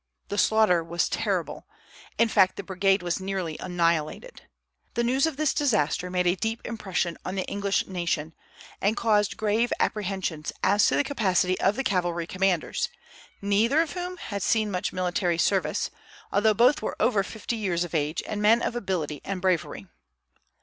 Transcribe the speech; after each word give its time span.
The 0.29 0.37
slaughter 0.39 0.83
was 0.83 1.07
terrible, 1.07 1.67
in 2.17 2.27
fact, 2.27 2.55
the 2.55 2.63
brigade 2.63 3.03
was 3.03 3.19
nearly 3.19 3.55
annihilated. 3.59 4.41
The 4.95 5.03
news 5.03 5.27
of 5.27 5.37
this 5.37 5.53
disaster 5.53 6.09
made 6.09 6.25
a 6.25 6.33
deep 6.35 6.59
impression 6.65 7.19
on 7.23 7.35
the 7.35 7.43
English 7.45 7.85
nation, 7.85 8.33
and 8.81 8.97
caused 8.97 9.37
grave 9.37 9.71
apprehensions 9.79 10.51
as 10.63 10.87
to 10.87 10.95
the 10.95 11.03
capacity 11.03 11.59
of 11.59 11.75
the 11.75 11.83
cavalry 11.83 12.25
commanders, 12.25 12.89
neither 13.43 13.79
of 13.79 13.91
whom 13.91 14.17
had 14.17 14.41
seen 14.41 14.71
much 14.71 14.91
military 14.91 15.37
service, 15.37 15.91
although 16.31 16.55
both 16.55 16.81
were 16.81 16.95
over 16.99 17.21
fifty 17.21 17.55
years 17.55 17.83
of 17.83 17.93
age 17.93 18.23
and 18.25 18.41
men 18.41 18.63
of 18.63 18.75
ability 18.75 19.21
and 19.23 19.39
bravery. 19.39 19.85